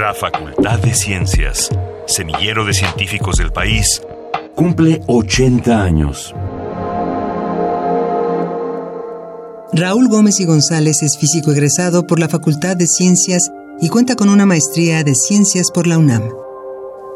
La 0.00 0.14
Facultad 0.14 0.78
de 0.78 0.94
Ciencias, 0.94 1.68
semillero 2.06 2.64
de 2.64 2.72
científicos 2.72 3.36
del 3.36 3.52
país, 3.52 4.00
cumple 4.54 5.02
80 5.06 5.82
años. 5.82 6.34
Raúl 9.74 10.08
Gómez 10.08 10.40
y 10.40 10.46
González 10.46 11.02
es 11.02 11.18
físico 11.18 11.52
egresado 11.52 12.06
por 12.06 12.18
la 12.18 12.30
Facultad 12.30 12.78
de 12.78 12.86
Ciencias 12.86 13.50
y 13.82 13.90
cuenta 13.90 14.16
con 14.16 14.30
una 14.30 14.46
maestría 14.46 15.04
de 15.04 15.14
Ciencias 15.14 15.70
por 15.70 15.86
la 15.86 15.98
UNAM. 15.98 16.30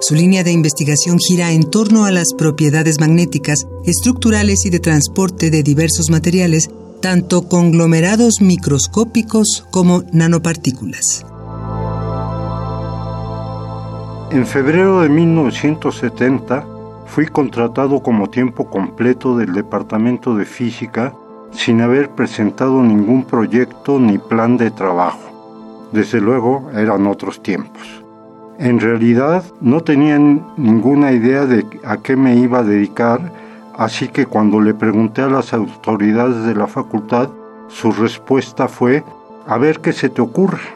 Su 0.02 0.14
línea 0.14 0.44
de 0.44 0.52
investigación 0.52 1.18
gira 1.18 1.52
en 1.52 1.70
torno 1.70 2.04
a 2.04 2.10
las 2.10 2.34
propiedades 2.34 3.00
magnéticas, 3.00 3.66
estructurales 3.86 4.66
y 4.66 4.68
de 4.68 4.80
transporte 4.80 5.48
de 5.50 5.62
diversos 5.62 6.10
materiales, 6.10 6.68
tanto 7.00 7.48
conglomerados 7.48 8.42
microscópicos 8.42 9.64
como 9.70 10.04
nanopartículas. 10.12 11.24
En 14.34 14.46
febrero 14.46 15.02
de 15.02 15.08
1970 15.08 16.66
fui 17.06 17.26
contratado 17.26 18.00
como 18.00 18.28
tiempo 18.28 18.68
completo 18.68 19.36
del 19.36 19.52
Departamento 19.52 20.34
de 20.34 20.44
Física 20.44 21.14
sin 21.52 21.80
haber 21.80 22.10
presentado 22.10 22.82
ningún 22.82 23.22
proyecto 23.22 24.00
ni 24.00 24.18
plan 24.18 24.56
de 24.56 24.72
trabajo. 24.72 25.88
Desde 25.92 26.20
luego 26.20 26.68
eran 26.74 27.06
otros 27.06 27.44
tiempos. 27.44 28.02
En 28.58 28.80
realidad 28.80 29.44
no 29.60 29.82
tenía 29.82 30.18
ninguna 30.18 31.12
idea 31.12 31.46
de 31.46 31.64
a 31.84 31.98
qué 31.98 32.16
me 32.16 32.34
iba 32.34 32.58
a 32.58 32.64
dedicar, 32.64 33.30
así 33.76 34.08
que 34.08 34.26
cuando 34.26 34.60
le 34.60 34.74
pregunté 34.74 35.22
a 35.22 35.28
las 35.28 35.54
autoridades 35.54 36.42
de 36.44 36.56
la 36.56 36.66
facultad, 36.66 37.28
su 37.68 37.92
respuesta 37.92 38.66
fue, 38.66 39.04
a 39.46 39.58
ver 39.58 39.78
qué 39.78 39.92
se 39.92 40.08
te 40.08 40.22
ocurre. 40.22 40.74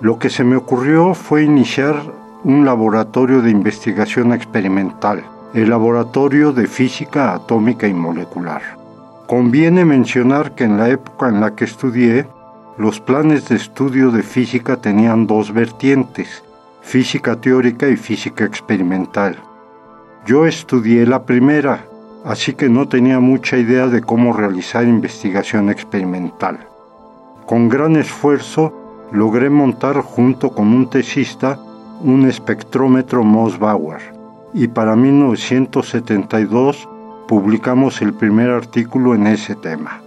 Lo 0.00 0.18
que 0.18 0.30
se 0.30 0.44
me 0.44 0.56
ocurrió 0.56 1.12
fue 1.12 1.42
iniciar 1.42 2.24
un 2.44 2.64
laboratorio 2.64 3.42
de 3.42 3.50
investigación 3.50 4.32
experimental, 4.32 5.24
el 5.54 5.70
Laboratorio 5.70 6.52
de 6.52 6.66
Física 6.66 7.34
Atómica 7.34 7.86
y 7.86 7.94
Molecular. 7.94 8.62
Conviene 9.26 9.84
mencionar 9.84 10.54
que 10.54 10.64
en 10.64 10.76
la 10.76 10.88
época 10.88 11.28
en 11.28 11.40
la 11.40 11.54
que 11.54 11.64
estudié, 11.64 12.26
los 12.78 13.00
planes 13.00 13.48
de 13.48 13.56
estudio 13.56 14.10
de 14.10 14.22
física 14.22 14.76
tenían 14.76 15.26
dos 15.26 15.52
vertientes, 15.52 16.44
física 16.82 17.40
teórica 17.40 17.88
y 17.88 17.96
física 17.96 18.44
experimental. 18.44 19.36
Yo 20.26 20.46
estudié 20.46 21.06
la 21.06 21.24
primera, 21.24 21.86
así 22.24 22.54
que 22.54 22.68
no 22.68 22.86
tenía 22.86 23.18
mucha 23.18 23.56
idea 23.56 23.86
de 23.86 24.02
cómo 24.02 24.32
realizar 24.32 24.84
investigación 24.84 25.70
experimental. 25.70 26.58
Con 27.46 27.68
gran 27.68 27.96
esfuerzo 27.96 29.08
logré 29.10 29.50
montar 29.50 30.00
junto 30.02 30.50
con 30.50 30.68
un 30.68 30.90
tesista 30.90 31.58
un 32.00 32.26
espectrómetro 32.26 33.24
Moss-Bauer 33.24 34.14
y 34.54 34.68
para 34.68 34.96
1972 34.96 36.88
publicamos 37.28 38.00
el 38.02 38.14
primer 38.14 38.50
artículo 38.50 39.14
en 39.14 39.26
ese 39.26 39.54
tema. 39.54 40.00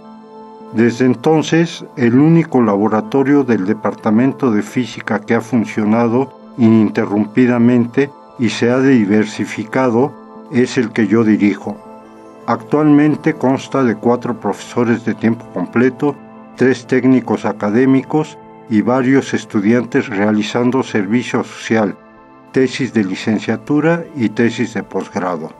Desde 0.72 1.04
entonces, 1.04 1.84
el 1.96 2.14
único 2.18 2.62
laboratorio 2.62 3.42
del 3.44 3.66
Departamento 3.66 4.50
de 4.52 4.62
Física 4.62 5.20
que 5.20 5.34
ha 5.34 5.40
funcionado 5.40 6.32
ininterrumpidamente 6.58 8.10
y 8.38 8.50
se 8.50 8.70
ha 8.70 8.80
diversificado 8.80 10.12
es 10.52 10.78
el 10.78 10.92
que 10.92 11.06
yo 11.06 11.24
dirijo. 11.24 11.76
Actualmente 12.46 13.34
consta 13.34 13.82
de 13.84 13.96
cuatro 13.96 14.40
profesores 14.40 15.04
de 15.04 15.14
tiempo 15.14 15.44
completo, 15.52 16.16
tres 16.56 16.86
técnicos 16.86 17.44
académicos 17.44 18.38
y 18.70 18.82
varios 18.82 19.34
estudiantes 19.34 20.08
realizando 20.08 20.82
servicio 20.84 21.42
social, 21.42 21.96
tesis 22.52 22.94
de 22.94 23.04
licenciatura 23.04 24.04
y 24.16 24.28
tesis 24.28 24.74
de 24.74 24.84
posgrado. 24.84 25.50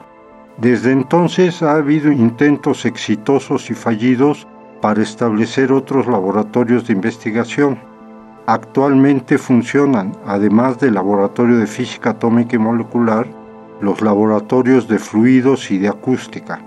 Desde 0.58 0.92
entonces 0.92 1.62
ha 1.62 1.74
habido 1.74 2.12
intentos 2.12 2.84
exitosos 2.84 3.70
y 3.70 3.74
fallidos 3.74 4.46
para 4.80 5.02
establecer 5.02 5.72
otros 5.72 6.06
laboratorios 6.06 6.86
de 6.86 6.92
investigación. 6.92 7.78
Actualmente 8.46 9.38
funcionan, 9.38 10.16
además 10.24 10.78
del 10.78 10.94
Laboratorio 10.94 11.58
de 11.58 11.66
Física 11.66 12.10
Atómica 12.10 12.56
y 12.56 12.58
Molecular, 12.58 13.26
los 13.80 14.00
laboratorios 14.02 14.86
de 14.88 14.98
fluidos 14.98 15.70
y 15.70 15.78
de 15.78 15.88
acústica. 15.88 16.60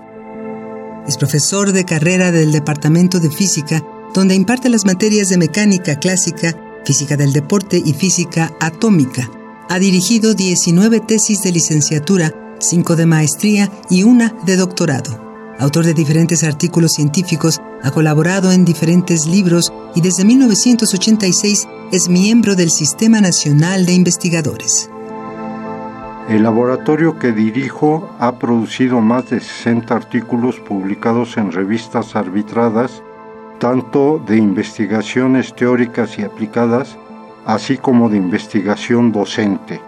Es 1.06 1.16
profesor 1.16 1.72
de 1.72 1.84
carrera 1.84 2.32
del 2.32 2.52
Departamento 2.52 3.20
de 3.20 3.30
Física, 3.30 3.82
donde 4.14 4.34
imparte 4.34 4.68
las 4.70 4.86
materias 4.86 5.28
de 5.28 5.36
mecánica 5.36 5.96
clásica, 5.98 6.56
física 6.84 7.16
del 7.16 7.32
deporte 7.32 7.82
y 7.84 7.92
física 7.92 8.52
atómica. 8.60 9.28
Ha 9.68 9.78
dirigido 9.78 10.34
19 10.34 11.00
tesis 11.00 11.42
de 11.42 11.52
licenciatura, 11.52 12.32
5 12.60 12.96
de 12.96 13.06
maestría 13.06 13.70
y 13.90 14.04
una 14.04 14.34
de 14.46 14.56
doctorado. 14.56 15.22
Autor 15.58 15.84
de 15.84 15.94
diferentes 15.94 16.42
artículos 16.44 16.92
científicos, 16.92 17.60
ha 17.82 17.90
colaborado 17.90 18.50
en 18.50 18.64
diferentes 18.64 19.26
libros 19.26 19.72
y 19.94 20.00
desde 20.00 20.24
1986 20.24 21.68
es 21.92 22.08
miembro 22.08 22.56
del 22.56 22.70
Sistema 22.70 23.20
Nacional 23.20 23.86
de 23.86 23.92
Investigadores. 23.92 24.90
El 26.28 26.42
laboratorio 26.42 27.18
que 27.18 27.32
dirijo 27.32 28.10
ha 28.18 28.38
producido 28.38 29.00
más 29.00 29.28
de 29.28 29.40
60 29.40 29.94
artículos 29.94 30.58
publicados 30.58 31.36
en 31.36 31.52
revistas 31.52 32.16
arbitradas, 32.16 33.02
tanto 33.64 34.22
de 34.26 34.36
investigaciones 34.36 35.54
teóricas 35.54 36.18
y 36.18 36.22
aplicadas, 36.22 36.98
así 37.46 37.78
como 37.78 38.10
de 38.10 38.18
investigación 38.18 39.10
docente 39.10 39.80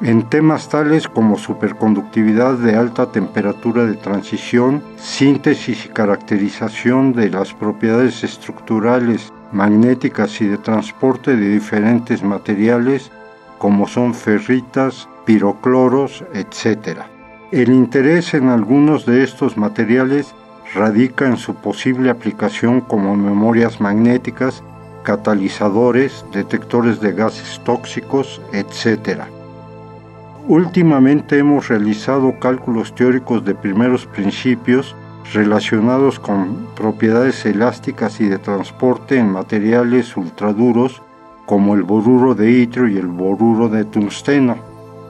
en 0.00 0.22
temas 0.30 0.70
tales 0.70 1.06
como 1.06 1.36
superconductividad 1.36 2.54
de 2.54 2.74
alta 2.74 3.12
temperatura 3.12 3.84
de 3.84 3.96
transición, 3.96 4.82
síntesis 4.96 5.84
y 5.84 5.88
caracterización 5.90 7.12
de 7.12 7.28
las 7.28 7.52
propiedades 7.52 8.24
estructurales, 8.24 9.30
magnéticas 9.52 10.40
y 10.40 10.46
de 10.46 10.56
transporte 10.56 11.36
de 11.36 11.50
diferentes 11.50 12.22
materiales 12.22 13.10
como 13.58 13.86
son 13.86 14.14
ferritas, 14.14 15.06
pirocloros, 15.26 16.24
etc. 16.32 17.00
El 17.52 17.68
interés 17.70 18.32
en 18.32 18.48
algunos 18.48 19.04
de 19.04 19.22
estos 19.22 19.58
materiales 19.58 20.34
radica 20.74 21.26
en 21.26 21.36
su 21.36 21.54
posible 21.54 22.10
aplicación 22.10 22.80
como 22.80 23.16
memorias 23.16 23.80
magnéticas, 23.80 24.62
catalizadores, 25.02 26.24
detectores 26.32 27.00
de 27.00 27.12
gases 27.12 27.60
tóxicos, 27.64 28.40
etc. 28.52 29.22
Últimamente 30.48 31.38
hemos 31.38 31.68
realizado 31.68 32.38
cálculos 32.38 32.94
teóricos 32.94 33.44
de 33.44 33.54
primeros 33.54 34.06
principios 34.06 34.94
relacionados 35.32 36.20
con 36.20 36.68
propiedades 36.76 37.44
elásticas 37.46 38.20
y 38.20 38.28
de 38.28 38.38
transporte 38.38 39.18
en 39.18 39.30
materiales 39.30 40.16
ultraduros 40.16 41.02
como 41.46 41.74
el 41.74 41.82
boruro 41.82 42.34
de 42.34 42.50
itrio 42.50 42.88
y 42.88 42.96
el 42.96 43.06
boruro 43.06 43.68
de 43.68 43.84
tungsteno, 43.84 44.56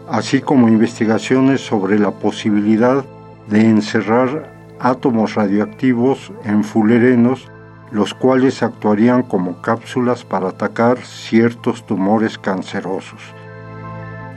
así 0.09 0.41
como 0.41 0.69
investigaciones 0.69 1.61
sobre 1.63 1.99
la 1.99 2.11
posibilidad 2.11 3.05
de 3.49 3.61
encerrar 3.61 4.56
átomos 4.81 5.35
radioactivos 5.35 6.33
en 6.45 6.65
fulerenos, 6.65 7.51
los 7.91 8.15
cuales 8.15 8.63
actuarían 8.63 9.23
como 9.23 9.61
cápsulas 9.63 10.25
para 10.25 10.49
atacar 10.49 10.99
ciertos 10.99 11.87
tumores 11.87 12.39
cancerosos. 12.39 13.21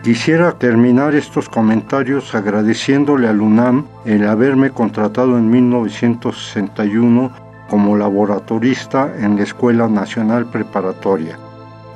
Quisiera 0.04 0.52
terminar 0.54 1.14
estos 1.14 1.50
comentarios 1.50 2.34
agradeciéndole 2.34 3.28
al 3.28 3.42
UNAM 3.42 3.86
el 4.06 4.26
haberme 4.28 4.70
contratado 4.70 5.38
en 5.38 5.50
1961 5.50 7.32
como 7.70 7.98
laboratorista 7.98 9.14
en 9.20 9.36
la 9.36 9.44
Escuela 9.44 9.90
Nacional 9.90 10.46
Preparatoria 10.46 11.38